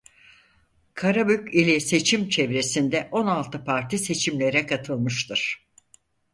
[0.93, 5.67] Karabük ili seçim çevresinde on altı Parti seçimlere katılmıştır.